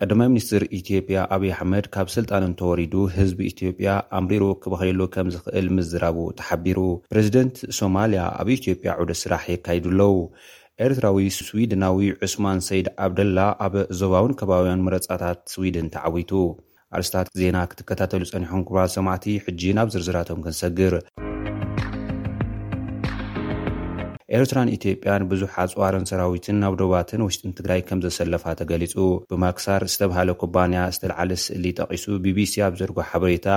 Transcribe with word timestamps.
ቀዳማ 0.00 0.20
ሚኒስትር 0.32 0.62
ኢትዮጵያ 0.78 1.16
ኣብዪ 1.34 1.48
ኣሕመድ 1.54 1.86
ካብ 1.94 2.06
ስልጣን 2.14 2.44
ንተወሪዱ 2.52 2.94
ህዝቢ 3.16 3.38
ኢትዮጵያ 3.52 3.88
ኣምሪሩ 4.18 4.44
ክበኺሉ 4.62 5.00
ከም 5.14 5.28
ዝክእል 5.34 5.66
ምዝራቡ 5.76 6.18
ተሓቢሩ 6.38 6.78
ፕረዚደንት 7.12 7.56
ሶማልያ 7.78 8.22
ኣብ 8.42 8.48
ኢትዮጵያ 8.58 8.90
ዑደ 9.02 9.12
ስራሕ 9.22 9.44
የካይዱ 9.54 9.86
ኣለው 9.92 10.14
ኤርትራዊ 10.86 11.18
ስዊድናዊ 11.38 12.06
ዑስማን 12.26 12.60
ሰይድ 12.68 12.88
ዓብደላ 13.06 13.38
ኣብ 13.66 13.74
ዞባውን 14.00 14.34
ከባቢያን 14.42 14.84
መረፃታት 14.86 15.40
ስዊድን 15.54 15.88
ተዓዊቱ 15.96 16.32
ኣርስታት 17.00 17.28
ዜና 17.42 17.56
ክትከታተሉ 17.72 18.22
ፀኒሖም 18.32 18.64
ክባል 18.70 18.88
ሰማዕቲ 18.96 19.26
ሕጂ 19.46 19.62
ናብ 19.78 19.90
ዝርዝራቶም 19.96 20.40
ክንሰግር 20.46 20.94
ኤርትራን 24.38 24.68
ኢትዮጵያን 24.76 25.22
ብዙሕ 25.30 25.52
ኣፅዋርን 25.64 26.04
ሰራዊትን 26.10 26.56
ናብ 26.62 26.74
ደባትን 26.80 27.24
ውሽጥን 27.26 27.54
ትግራይ 27.58 27.80
ከም 27.88 28.00
ዘሰለፋ 28.04 28.44
ተገሊፁ 28.60 28.94
ብማክሳር 29.30 29.82
ዝተባሃለ 29.92 30.28
ኩባንያ 30.42 30.80
ዝተለዓለ 30.96 31.30
ስእሊ 31.44 31.64
ጠቒሱ 31.82 32.04
ቢቢሲ 32.26 32.54
ኣብ 32.66 32.76
ዘርጎ 32.80 32.98
ሓበሬታ 33.10 33.48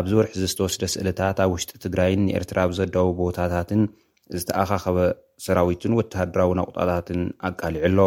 ኣብ 0.00 0.06
ዝወርሒ 0.10 0.34
ዝተወስደ 0.42 0.84
ስእልታት 0.96 1.40
ኣብ 1.44 1.50
ውሽጢ 1.54 1.72
ትግራይን 1.86 2.24
ንኤርትራ 2.28 2.58
ብዘዳቡ 2.72 3.08
ቦታታትን 3.22 3.82
ዝተኣኻኸበ 4.40 4.98
ሰራዊትን 5.46 5.92
ወተሃድራዊ 5.98 6.50
ኣቁጣታትን 6.62 7.20
ኣቃሊዑ 7.48 7.82
ኣሎ 7.88 7.98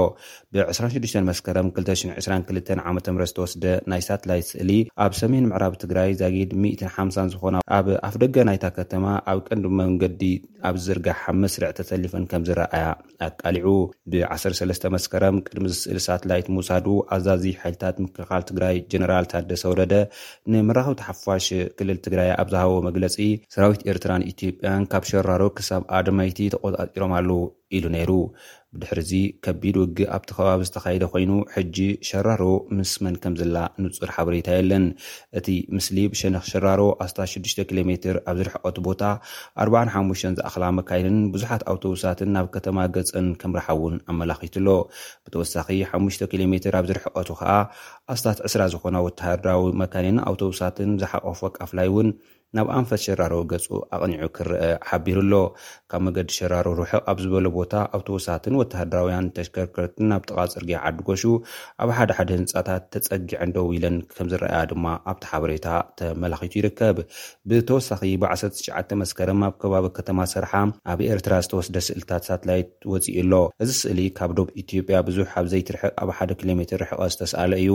ብ26 0.55 1.15
መስከረም 1.29 1.67
222 1.77 2.71
ዓ 2.87 2.91
ም 2.95 3.25
ዝተወስደ 3.29 3.63
ናይ 3.91 4.01
ሳትላይት 4.07 4.47
ስእሊ 4.51 4.71
ኣብ 5.05 5.13
ሰሜን 5.21 5.45
ምዕራብ 5.51 5.73
ትግራይ 5.83 6.09
ዛጊድ 6.21 6.51
150 6.65 7.25
ዝኾና 7.33 7.57
ኣብ 7.77 7.87
ኣፍ 8.07 8.15
ደገ 8.23 8.35
ናይታ 8.49 8.65
ከተማ 8.77 9.05
ኣብ 9.31 9.39
ቀንዲ 9.47 9.65
መንገዲ 9.81 10.21
ኣብ 10.69 10.75
ዝርጋ 10.85 11.07
ሓመስርዕ 11.23 11.71
ተሰሊፈን 11.79 12.25
ከም 12.33 12.43
ዝረአያ 12.49 12.85
ኣቃሊዑ 13.29 13.67
ብ13 14.11 14.87
መስከረም 14.97 15.37
ቅድሚ 15.47 15.65
ዝስእል 15.73 15.99
ሳትላይት 16.07 16.47
ምውሳዱ 16.57 16.85
ኣዛዚ 17.17 17.45
ሓይልታት 17.61 17.95
ምክልኻል 18.05 18.43
ትግራይ 18.51 18.75
ጀነራል 18.93 19.25
ታደ 19.33 19.51
ሰውረደ 19.63 19.93
ንምራኽቢ 20.53 20.95
ተሓፋሽ 21.01 21.47
ክልል 21.77 21.97
ትግራይ 22.05 22.29
ኣብ 22.41 22.47
ዝሃበቦ 22.55 22.77
መግለፂ 22.89 23.17
ሰራዊት 23.55 23.83
ኤርትራን 23.91 24.27
ኢትዮጵያን 24.31 24.87
ካብ 24.93 25.03
ሸራሮ 25.11 25.43
ክሳብ 25.57 25.81
ኣድማይቲ 25.99 26.37
ተቆጣጢሮም 26.55 27.11
路 27.23 27.55
ኢሉ 27.77 27.85
ነይሩ 27.95 28.11
ብድሕር 28.75 28.99
እዚ 29.01 29.11
ከቢድ 29.45 29.75
ውጊ 29.81 29.97
ኣብቲ 30.15 30.29
ኸባቢ 30.37 30.61
ዝተኻይደ 30.67 31.03
ኮይኑ 31.13 31.31
ሕጂ 31.55 31.77
ሸራሮ 32.09 32.43
ምስመን 32.77 33.15
ከም 33.23 33.33
ዘላ 33.41 33.57
ንፁር 33.83 34.09
ሓበሬታ 34.15 34.47
የለን 34.55 34.85
እቲ 35.39 35.47
ምስሊ 35.75 35.97
ብሸነኽ 36.13 36.45
ሸራሮ 36.51 36.81
ኣስታ6ሽ 37.05 37.55
ኪሎ 37.71 37.77
ሜትር 37.89 38.17
ኣብ 38.31 38.35
ዝርሕቐቱ 38.41 38.77
ቦታ 38.89 39.03
45 39.67 40.27
ዝኣኽላ 40.39 40.65
መካየንን 40.79 41.19
ብዙሓት 41.35 41.63
ኣውቶቡሳትን 41.73 42.31
ናብ 42.37 42.47
ከተማ 42.57 42.77
ገፀን 42.97 43.29
ክምርሓ 43.43 43.67
እውን 43.79 43.97
ኣመላኪትኣሎ 44.13 44.69
ብተወሳኺ 45.27 45.67
5ሽ 46.03 46.19
ኪሎ 46.33 46.41
ሜትር 46.55 46.75
ኣብ 46.81 46.87
ዝርሕቐቱ 46.91 47.29
ከዓ 47.41 47.51
ኣስታት 48.15 48.39
2ስ 48.51 48.63
ዝኾነ 48.75 48.97
ወተሃደራዊ 49.07 49.65
መካንን 49.83 50.17
ኣውቶቡሳትን 50.31 50.91
ዝሓቐፎ 51.03 51.41
ኣፍላይ 51.65 51.89
እውን 51.93 52.09
ናብ 52.57 52.67
ኣንፈት 52.77 53.01
ሸራሮ 53.03 53.35
ገፁ 53.51 53.67
ኣቕኒዑ 53.95 54.25
ክርአ 54.33 54.59
ሓቢሩ 54.89 55.15
ኣሎ 55.23 55.35
ካብ 55.91 56.01
መገዲ 56.07 56.29
ሸራሮ 56.39 56.65
ውሕቕ 56.81 57.01
ኣዝበሎ 57.11 57.45
ታኣብተወሳትን 57.71 58.57
ወተሃድራውያን 58.61 59.27
ተሽከርከርትን 59.35 60.09
ኣብ 60.15 60.23
ጥቓፅርግ 60.29 60.69
ዓዲጎሹ 60.87 61.23
ኣብ 61.83 61.89
ሓደ 61.97 62.11
ሓደ 62.17 62.29
ህንፃታት 62.37 62.83
ተፀጊዐ 62.95 63.39
ንደው 63.49 63.67
ኢለን 63.77 63.95
ከም 64.15 64.27
ዝረኣያ 64.33 64.61
ድማ 64.71 64.85
ኣብቲ 65.11 65.23
ሓበሬታ 65.31 65.67
ተመላኪቱ 66.01 66.53
ይርከብ 66.59 66.99
ብተወሳኺ 67.51 68.01
ብ199ዓ 68.23 68.77
መስከረ 69.03 69.29
ኣብ 69.49 69.55
ከባቢ 69.63 69.85
ከተማ 69.99 70.19
ስርሓ 70.33 70.53
ኣብ 70.93 70.99
ኤርትራ 71.11 71.33
ዝተወስደ 71.45 71.75
ስእልታት 71.87 72.23
ሳትላይ 72.29 72.61
ወፅእኣሎ 72.93 73.33
እዚ 73.65 73.71
ስእሊ 73.81 73.99
ካብ 74.19 74.31
ዶ 74.39 74.45
ኢትዮጵያ 74.63 74.97
ብዙሕ 75.09 75.29
ኣብዘይትርሕቕ 75.41 75.93
ኣብ 76.03 76.09
ሓደ 76.17 76.31
ኪሎ 76.39 76.49
ሜትር 76.61 76.79
ርሕቀ 76.83 77.01
ዝተሰኣለ 77.13 77.51
እዩ 77.63 77.73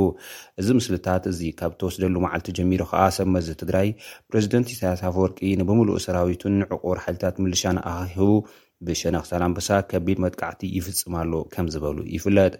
እዚ 0.60 0.68
ምስልታት 0.80 1.24
እዚ 1.32 1.40
ካብ 1.60 1.72
ተወስደሉ 1.80 2.14
መዓልቲ 2.26 2.48
ጀሚሩ 2.58 2.82
ከዓ 2.92 3.02
ሰብ 3.16 3.28
መዚ 3.36 3.48
ትግራይ 3.62 3.88
ፕሬዚደንት 4.30 4.68
ኢሳያስ 4.74 5.02
ፈወርቂ 5.16 5.38
ንብምሉእ 5.60 6.00
ሰራዊቱን 6.06 6.54
ንዕቁር 6.62 6.98
ሓይልታት 7.04 7.36
ምልሻን 7.44 7.78
ኣሂቡ 7.92 8.26
ብሸነኽ 8.86 9.24
ሳላምብሳ 9.30 9.68
ከቢድ 9.90 10.18
መጥቃዕቲ 10.24 10.60
ይፍፅማሎ 10.76 11.32
ከም 11.54 11.66
ዝበሉ 11.74 11.98
ይፍለጥ 12.16 12.52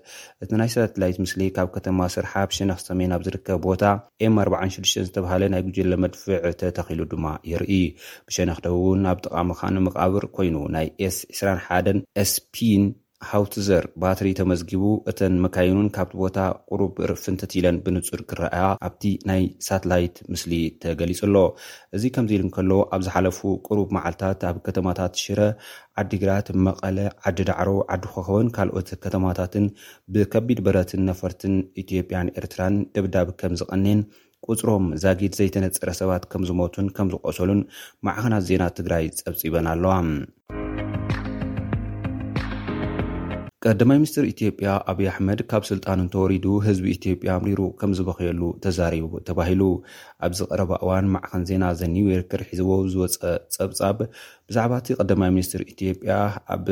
እቲ 0.42 0.50
ናይ 0.60 0.70
ሳተላይት 0.74 1.18
ምስሊ 1.24 1.42
ካብ 1.56 1.68
ከተማ 1.76 2.00
ስርሓ 2.14 2.32
ብሸነኽ 2.50 2.80
ሰመን 2.86 3.12
ኣብ 3.16 3.22
ዝርከብ 3.26 3.60
ቦታ 3.66 3.82
ኤም 4.26 4.36
46 4.44 5.02
ዝተባሃለ 5.06 5.42
ናይ 5.54 5.62
ጉጅለ 5.66 5.92
መድፍዕ 6.04 6.38
ተተኺሉ 6.62 7.00
ድማ 7.12 7.26
ይርኢ 7.52 7.74
ብሸነክ 8.30 8.60
ደቡእውን 8.66 9.02
ናብ 9.08 9.18
ጥቓምካንምቓብር 9.26 10.26
ኮይኑ 10.38 10.56
ናይ 10.76 10.88
ኤስ 11.08 11.18
21 11.42 12.02
ስፒን 12.34 12.82
ሃውቲዘር 13.30 13.84
ባትሪ 14.02 14.28
ተመዝጊቡ 14.38 14.82
እተን 15.10 15.34
መካይኑን 15.44 15.88
ካብቲ 15.94 16.14
ቦታ 16.20 16.36
ቅሩብ 16.70 16.92
ርፍንተቲለን 17.10 17.80
ብንፁር 17.84 18.20
ክረኣያ 18.30 18.66
ኣብቲ 18.88 19.02
ናይ 19.28 19.42
ሳተላይት 19.66 20.16
ምስሊ 20.32 20.52
ተገሊፁኣሎ 20.82 21.34
እዚ 21.98 22.04
ከምዚ 22.16 22.32
ኢል 22.36 22.44
እንከሎ 22.46 22.70
ኣብ 22.96 23.02
ዝሓለፉ 23.06 23.40
ቅሩብ 23.68 23.88
መዓልታት 23.96 24.42
ኣብ 24.50 24.58
ከተማታት 24.66 25.12
ሽረ 25.22 25.40
ዓዲግራት 26.02 26.48
መቐለ 26.66 26.98
ዓዲ 27.30 27.38
ዳዕሮ 27.50 27.72
ዓዲ 27.96 28.04
ኮኸበን 28.14 28.50
ካልኦት 28.58 28.90
ከተማታትን 29.04 29.66
ብከቢድ 30.16 30.60
በረትን 30.68 31.02
ነፈርትን 31.10 31.56
ኢትዮጵያን 31.84 32.32
ኤርትራን 32.40 32.76
ደብዳብ 32.98 33.30
ከም 33.42 33.54
ዝቐኔን 33.62 34.02
ቁፅሮም 34.50 34.84
ዛጊድ 35.02 35.32
ዘይተነፅረ 35.40 35.90
ሰባት 36.00 36.24
ከም 36.34 36.42
ዝሞቱን 36.50 36.88
ከም 36.98 37.08
ዝቆሰሉን 37.14 37.62
ማዕክናት 38.08 38.46
ዜና 38.50 38.62
ትግራይ 38.78 39.06
ፀብፂበን 39.24 39.66
ኣለዋ 39.74 39.94
ቀዳማይ 43.70 43.98
ምኒስትር 44.00 44.24
ኢትዮጵያ 44.32 44.66
ኣብዪ 44.90 45.06
ኣሕመድ 45.10 45.40
ካብ 45.50 45.62
ስልጣን 45.70 45.98
እንተወሪዱ 46.02 46.44
ህዝቢ 46.66 46.84
ኢትዮጵያ 46.96 47.30
ኣምሪሩ 47.38 47.60
ከም 47.80 47.90
ዝበክየሉ 47.98 48.40
ተዛሪቡ 48.64 49.08
ተባሂሉ 49.28 49.62
ኣብዚ 50.26 50.40
ቀረባ 50.50 50.70
እዋን 50.84 51.08
ማዕኸን 51.14 51.42
ዜና 51.48 51.64
ዘኒ 51.80 51.96
ወርክር 52.08 52.42
ሒዝዎ 52.50 52.70
ዝወፀ 52.92 53.22
ፀብፃብ 53.56 53.98
ብዛዕባ 54.50 54.72
እቲ 54.82 54.88
ቀዳማይ 55.00 55.30
ምኒስትር 55.36 55.62
ኢትዮጵያ 55.72 56.12
ኣብ 56.56 56.66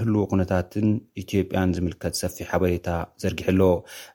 ህልው 0.00 0.22
ኩነታትን 0.30 0.88
ኢትዮጵያን 1.22 1.70
ዝምልከት 1.76 2.14
ሰፊ 2.20 2.36
ሓበሬታ 2.50 2.88
ዘርጊሕ 3.22 3.46
ኣሎ 3.52 3.62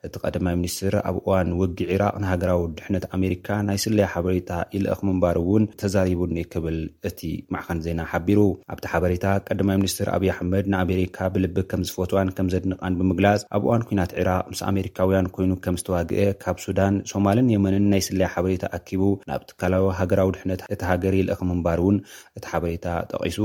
እቲ 0.07 0.13
ቀደማይ 0.23 0.56
ምኒስትር 0.59 0.94
ኣብ 1.09 1.16
እዋን 1.22 1.47
ውጊ 1.61 1.78
ዒራቅ 1.91 2.13
ንሃገራዊ 2.23 2.61
ድሕነት 2.79 3.06
ኣሜሪካ 3.17 3.47
ናይ 3.67 3.78
ስለያ 3.85 4.07
ሓበሬታ 4.13 4.50
ኢልአ 4.79 4.97
ምንባር 5.07 5.38
እውን 5.41 5.63
ተዛሪቡኒ 5.83 6.38
ክብል 6.56 6.78
እቲ 7.09 7.22
ማዕኸን 7.56 7.79
ዜና 7.85 8.01
ሓቢሩ 8.12 8.39
ኣብቲ 8.75 8.85
ሓበሬታ 8.94 9.25
ቀዳማይ 9.50 9.78
ሚኒስትር 9.81 10.09
ኣብዪ 10.16 10.29
ኣሕመድ 10.35 10.67
ንኣሜሪካ 10.75 11.17
ብልብ 11.35 11.57
ከም 11.72 11.83
ዝፈትዋን 11.89 12.29
ከም 12.39 12.50
ዘድንቃን 12.56 12.97
ብምግላፅ 13.00 13.41
ኣብ 13.57 13.63
እዋን 13.67 13.85
ኩናት 13.89 14.13
ዒራቅ 14.19 14.45
ምስ 14.51 14.62
ኣሜሪካውያን 14.72 15.29
ኮይኑ 15.38 15.51
ከም 15.66 15.75
ዝተዋግአ 15.83 16.19
ካብ 16.45 16.57
ሱዳን 16.66 16.94
ሶማልን 17.13 17.50
የመንን 17.56 17.85
ናይ 17.94 18.03
ስለያ 18.09 18.29
ሓበሬታ 18.35 18.63
ኣኪቡ 18.79 19.03
ናብቲ 19.31 19.50
ካላዊ 19.63 19.85
ሃገራዊ 20.01 20.29
ድሕነት 20.38 20.62
እቲ 20.75 20.81
ሃገር 20.91 21.13
ይልእ 21.22 21.41
ምንባር 21.51 21.79
እውን 21.83 21.97
እቲ 22.38 22.45
ሓበሬታ 22.53 22.85
ጠቂሱ 23.13 23.39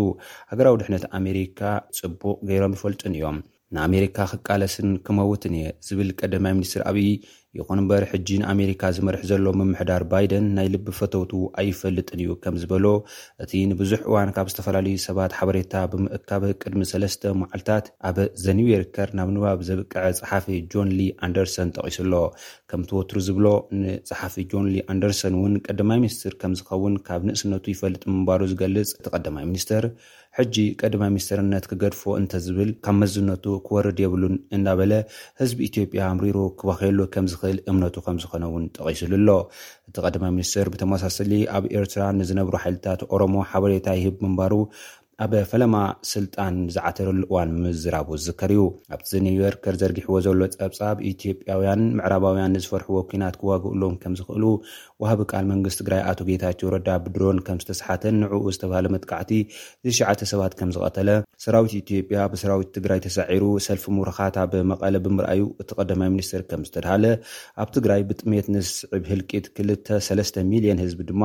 ሃገራዊ 0.53 0.77
ድሕነት 0.85 1.05
ኣሜሪካ 1.21 1.59
ፅ 1.99 2.15
ገይሮም 2.49 2.75
ይፈልጡን 2.77 3.15
እዮም 3.19 3.39
ንኣሜሪካ 3.77 4.19
ክቃለስን 4.33 4.89
ክመውትን 5.07 5.55
እየ 5.59 5.67
ዝብል 5.87 6.11
ቀደማይ 6.21 6.53
ሚኒስትር 6.59 6.83
ኣብይ 6.91 7.11
ይኹን 7.57 7.79
እምበር 7.83 8.03
ሕጂ 8.11 8.29
ንኣሜሪካ 8.41 8.83
ዝመርሕ 8.97 9.21
ዘሎ 9.29 9.45
ምምሕዳር 9.59 10.03
ባይደን 10.11 10.47
ናይ 10.57 10.67
ልቢ 10.73 10.87
ፈተቱ 10.99 11.31
ኣይፈልጥን 11.61 12.21
እዩ 12.23 12.31
ከም 12.43 12.57
ዝበሎ 12.63 12.85
እቲ 13.43 13.53
ንብዙሕ 13.71 14.01
እዋን 14.09 14.31
ካብ 14.37 14.49
ዝተፈላለዩ 14.53 14.97
ሰባት 15.07 15.33
ሓበሬታ 15.39 15.73
ብምእካብ 15.93 16.43
ቅድሚ 16.63 16.83
ሰለስተ 16.93 17.23
መዓልታት 17.43 17.87
ኣብ 18.09 18.17
ዘኒውርከር 18.45 19.09
ናብ 19.21 19.31
ንባብ 19.37 19.63
ዘብቅዐ 19.71 20.05
ፀሓፊ 20.21 20.47
ጆን 20.75 20.91
ሊ 20.99 21.09
ኣንደርሰን 21.29 21.73
ጠቂሱ 21.79 21.99
ሎ 22.13 22.21
ከም 22.73 22.83
ትወትሩ 22.91 23.19
ዝብሎ 23.31 23.47
ንፀሓፊ 23.83 24.37
ጆን 24.53 24.69
ሊ 24.75 24.77
ኣንደርሰን 24.95 25.35
እውን 25.41 25.57
ቀዳማይ 25.69 25.99
ሚኒስትር 26.05 26.35
ከም 26.45 26.55
ዝኸውን 26.61 26.95
ካብ 27.09 27.25
ንእስነቱ 27.31 27.67
ይፈልጥ 27.77 28.05
ምንባሉ 28.15 28.41
ዝገልፅ 28.53 28.91
እቲ 28.97 29.09
ቀዳማይ 29.17 29.45
ሚኒስትር 29.51 29.85
ሕጂ 30.39 30.57
ቀዳማ 30.81 31.03
ሚኒስትርነት 31.13 31.65
ክገድፎ 31.71 32.01
እንተዝብል 32.19 32.69
ካብ 32.85 32.97
መዝነቱ 33.03 33.45
ክወርድ 33.67 33.99
የብሉን 34.03 34.35
እናበለ 34.57 34.93
ህዝቢ 35.41 35.59
ኢትዮጵያ 35.69 36.01
ኣምሪሩ 36.13 36.37
ክባኺሉ 36.61 36.99
ከም 37.15 37.27
እል 37.51 37.59
እምነቱ 37.71 37.97
ከም 38.07 38.17
ዝኮነ 38.23 38.45
ውን 38.55 38.65
ጠቂሱሉ 38.77 39.13
ኣሎ 39.19 39.31
እቲ 39.89 39.97
ቀደማ 40.05 40.25
ሚኒስትር 40.37 40.67
ብተመሳሰሊ 40.75 41.33
ኣብ 41.57 41.65
ኤርትራ 41.79 42.03
ንዝነብሩ 42.19 42.55
ሓይልታት 42.65 43.03
ኦሮሞ 43.15 43.35
ሓበሬታ 43.51 43.89
ይህብ 44.01 44.17
ምንባሩ 44.25 44.53
ኣብ 45.25 45.33
ፈለማ 45.51 45.77
ስልጣን 46.11 46.57
ዝዓተረሉ 46.75 47.21
እዋን 47.29 47.51
ምዝራቡ 47.63 48.09
ዝዝከር 48.25 48.51
ዩ 48.57 48.61
ኣብቲኒውዮርከር 48.97 49.75
ዘርጊሕዎ 49.81 50.17
ዘሎ 50.27 50.43
ፀብፃብ 50.61 50.99
ኢትዮጵያውያን 51.11 51.81
ምዕራባውያን 51.99 52.53
ንዝፈርሕዎ 52.57 52.99
ኩናት 53.11 53.37
ክዋግእሎም 53.41 53.95
ከም 54.03 54.13
ዝኽእሉ 54.19 54.45
ወሃቢ 55.03 55.21
ቃል 55.31 55.45
መንግስት 55.53 55.79
ትግራይ 55.81 56.03
ኣቶ 56.11 56.19
ጌታቸ 56.29 56.61
ረዳ 56.75 56.89
ብድሮን 57.07 57.41
ከም 57.49 57.59
ዝተሰሓተን 57.63 58.15
ንዕኡ 58.23 58.45
ዝተብሃለ 58.57 58.87
መጥቃዕቲ 58.95 59.33
ዝሸዓተ 59.89 60.23
ሰባት 60.33 60.55
ከም 60.61 60.71
ዝቀተለ 60.77 61.09
ሰራዊት 61.47 61.75
ኢትዮጵያ 61.81 62.19
ብሰራዊት 62.35 62.71
ትግራይ 62.77 63.03
ተሳዒሩ 63.07 63.45
ሰልፊ 63.67 63.85
ምርኻት 63.99 64.39
ኣብ 64.45 64.55
መቐለ 64.73 64.95
ብምርኣዩ 65.07 65.43
እቲ 65.65 65.71
ቀዳማይ 65.81 66.09
ሚኒስትር 66.15 66.43
ከም 66.53 66.63
ዝተድሃለ 66.71 67.05
ኣብ 67.65 67.69
ትግራይ 67.79 68.01
ብጥሜት 68.13 68.47
ንስዕብ 68.57 69.03
ህልቂት 69.15 69.47
2ልሰስተ 69.65 70.37
ሚልዮን 70.55 70.81
ህዝቢ 70.87 71.03
ድማ 71.11 71.23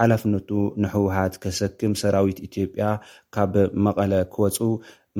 ሓላፍነቱ 0.00 0.48
ንህወሓት 0.84 1.34
ከሰክም 1.44 1.92
ሰራዊት 2.04 2.40
ኢትዮ 2.48 2.66
ያ 2.84 2.94
ካብ 3.34 3.54
መቐለ 3.84 4.12
ክወፁ 4.34 4.58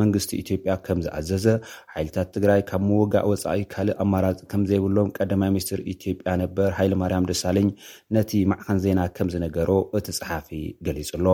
መንግስቲ 0.01 0.31
ኢትዮጵያ 0.43 0.73
ከም 0.87 0.99
ዝኣዘዘ 1.05 1.47
ሓይልታት 1.93 2.29
ትግራይ 2.35 2.61
ካብ 2.71 2.83
መወጋእ 2.89 3.27
ወፃኢ 3.31 3.63
ካልእ 3.75 3.99
ኣማራፂ 4.05 4.39
ከም 4.53 4.63
ዘይብሎም 4.71 5.13
ቀዳማይ 5.19 5.51
ሚኒስትር 5.55 5.83
ኢትዮጵያ 5.95 6.35
ነበር 6.43 6.69
ሃይሊ 6.81 6.95
ማርያም 7.03 7.29
ደሳልኝ 7.31 7.69
ነቲ 8.17 8.31
ማዕከን 8.53 8.81
ዜና 8.87 9.01
ከም 9.19 9.31
ዝነገሮ 9.37 9.71
እቲ 10.01 10.07
ፀሓፊ 10.21 10.49
ገሊፁ 10.89 11.11
ኣሎ 11.21 11.27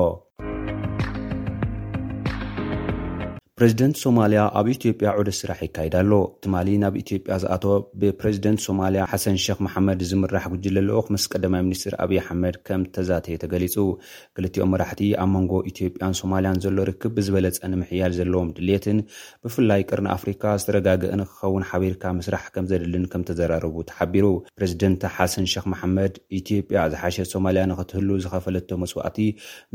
ረዚደንት 3.63 3.97
ሶማልያ 4.03 4.41
ኣብ 4.59 4.67
ኢትዮጵያ 4.75 5.09
ዑደ 5.19 5.31
ስራሕ 5.39 5.61
ይካይዳ 5.67 5.95
ሎ 6.09 6.13
ትማሊ 6.43 6.69
ናብ 6.83 6.95
ኢትዮጵያ 7.01 7.37
ዝኣቶ 7.43 7.65
ብፕረዚደንት 8.01 8.61
ሶማልያ 8.67 9.01
ሓሰን 9.13 9.39
ሸክ 9.45 9.59
ማሓመድ 9.67 10.01
ዝምራሕ 10.11 10.45
ጉጅለልክ 10.53 11.07
ምስ 11.15 11.25
ቀደማይ 11.33 11.63
ሚኒስትር 11.69 11.95
ኣብይ 12.03 12.19
ኣሕመድ 12.23 12.57
ከም 12.67 12.83
ተዛተየ 12.97 13.39
ተገሊፁ 13.45 13.77
ክልትኦም 14.39 14.71
መራሕቲ 14.75 15.01
ኣብ 15.23 15.31
መንጎ 15.35 15.53
ኢትዮጵያን 15.71 16.15
ሶማልያን 16.21 16.61
ዘሎ 16.67 16.77
ርክብ 16.91 17.13
ብዝበለፀ 17.17 17.61
ንምሕያል 17.73 18.15
ዘለዎም 18.19 18.53
ድሌትን 18.59 19.01
ብፍላይ 19.47 19.83
ቅርኒ 19.93 20.09
ኣፍሪካ 20.17 20.45
ዝተረጋግአን 20.65 21.23
ክኸውን 21.33 21.67
ሓበርካ 21.73 22.05
ምስራሕ 22.21 22.47
ከም 22.57 22.69
ዘድልን 22.75 23.09
ከም 23.15 23.25
ተዘራረቡ 23.33 23.77
ተሓቢሩ 23.91 24.29
ፕረዚደንት 24.61 25.03
ሓሰን 25.17 25.49
ሸክ 25.55 25.67
መሓመድ 25.75 26.15
ኢትዮጵያ 26.43 26.85
ዝሓሸ 26.95 27.19
ሶማልያ 27.35 27.65
ንኽትህሉ 27.73 28.09
ዝኸፈለቶ 28.27 28.71
መስዋእቲ 28.85 29.19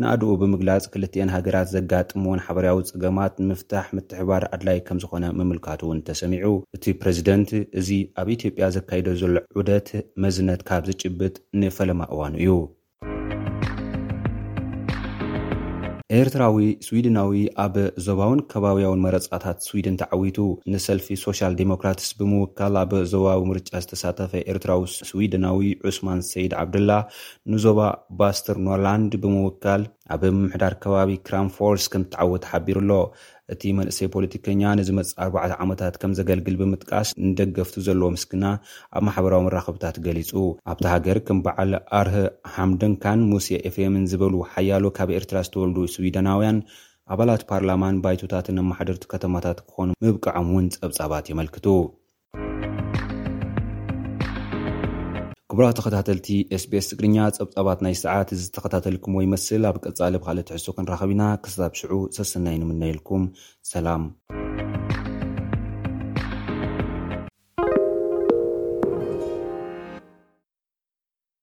ንኣድኡ 0.03 0.31
ብምግላፅ 0.43 0.87
ክልትኤን 0.95 1.33
ሃገራት 1.37 1.69
ዘጋጥመዎን 1.75 2.45
ሓበርያዊ 2.47 2.79
ፅገማት 2.93 3.35
ንምፍ 3.45 3.59
ሕ 3.81 3.85
ትሕባር 4.09 4.43
ኣድላይ 4.55 4.77
ከም 4.87 4.97
ዝኮነ 5.03 5.25
ምምልካት 5.37 5.81
ውን 5.87 5.99
ተሰሚዑ 6.07 6.47
እቲ 6.75 6.83
ፕረዚደንት 7.01 7.51
እዚ 7.79 7.89
ኣብ 8.21 8.27
ኢትዮጵያ 8.35 8.65
ዘካይደ 8.75 9.07
ዘሎ 9.21 9.35
ዑደት 9.59 9.89
መዝነት 10.25 10.61
ካብ 10.69 10.83
ዝጭብጥ 10.91 11.35
ንፈለማ 11.63 12.01
እዋኑ 12.15 12.35
እዩ 12.43 12.51
ኤርትራዊ 16.17 16.57
ስዊድናዊ 16.85 17.39
ኣብ 17.63 17.75
ዞባውን 18.05 18.39
ከባብያውን 18.51 19.01
መረፃታት 19.05 19.57
ስዊድን 19.67 19.95
ተዓዊቱ 20.01 20.37
ንሰልፊ 20.73 21.07
ሶል 21.21 21.53
ዲሞክራትስ 21.61 22.09
ብምውካል 22.19 22.73
ኣብ 22.81 22.91
ዞባዊ 23.13 23.39
ምርጫ 23.51 23.71
ዝተሳተፈ 23.83 24.33
ኤርትራዊ 24.53 24.83
ስዊድናዊ 25.11 25.69
ዑስማን 25.89 26.21
ሰይድ 26.31 26.53
ዓብድላ 26.63 26.91
ንዞባ 27.53 27.79
ባስተር 28.19 28.59
ኖርላንድ 28.67 29.13
ብምውካል 29.23 29.83
ኣብ 30.13 30.23
ምምሕዳር 30.35 30.73
ከባቢ 30.83 31.11
ክራም 31.27 31.47
ፎርስ 31.57 31.83
ከም 31.91 32.03
ተዓወት 32.13 32.41
ተሓቢሩ 32.45 32.77
ኣሎ 32.85 32.91
እቲ 33.53 33.61
መንእሰይ 33.77 34.07
ፖለቲከኛ 34.15 34.61
ንዝመፅ 34.79 35.09
ኣርባዕ 35.23 35.43
ዓመታት 35.63 35.95
ከም 36.01 36.11
ዘገልግል 36.19 36.55
ብምጥቃስ 36.61 37.09
ንደገፍቱ 37.27 37.75
ዘለዎ 37.87 38.07
ምስግና 38.15 38.43
ኣብ 38.97 39.01
ማሕበራዊ 39.09 39.41
መራኽብታት 39.47 39.97
ገሊፁ 40.07 40.31
ኣብቲ 40.73 40.83
ሃገር 40.93 41.19
ከም 41.27 41.39
በዓል 41.47 41.71
ኣርህ 42.01 42.17
ሓምደንካን 42.57 43.21
ሙሴ 43.31 43.49
ኤፍኤምን 43.71 44.07
ዝበሉ 44.13 44.35
ሓያሉ 44.53 44.83
ካብ 44.99 45.11
ኤርትራ 45.19 45.37
ዝተወልዱ 45.49 45.77
ስዊደናውያን 45.95 46.59
ኣባላት 47.13 47.41
ፓርላማን 47.51 48.01
ባይቶታትን 48.03 48.61
ኣማሓደርቲ 48.63 49.05
ከተማታት 49.13 49.57
ክኾኑ 49.67 49.89
ምብቃዖም 50.03 50.49
ውን 50.57 50.67
ፀብጻባት 50.81 51.25
የመልክቱ 51.31 51.65
ቡራክ 55.57 55.73
ተኸታተልቲ 55.77 56.27
sbs 56.61 56.85
ትግርኛ 56.91 57.15
ፀብጻባት 57.39 57.79
ናይ 57.85 57.95
ሰዓት 58.03 58.29
እዚ 58.35 58.41
ዝተኸታተልኩም 58.47 59.15
ዎ 59.17 59.21
ይመስል 59.27 59.63
ኣብ 59.69 59.77
ቀጻሊ 59.85 60.13
ብካልኦ 60.21 60.43
ትሕሶ 60.49 60.65
ክንራኸብኢና 60.77 61.23
ክሳብ 61.45 61.73
ሽዑ 61.81 61.93
ሰሰናይንምናኢልኩም 62.19 63.25
ሰላም 63.73 64.05